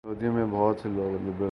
یہودیوں 0.03 0.33
میں 0.33 0.45
بہت 0.51 0.75
سے 0.81 0.89
لوگ 0.89 1.05
لبرل 1.05 1.29
ہیں۔ 1.29 1.39